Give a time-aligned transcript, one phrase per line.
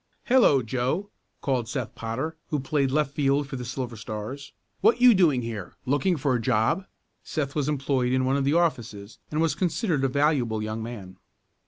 [0.23, 4.51] "Hello, Joe!" called Seth Potter, who played left field for the Silver Stars.
[4.79, 6.87] "What you doing here, looking for a job?"
[7.23, 11.17] Seth was employed in one of the offices, and was considered a valuable young man.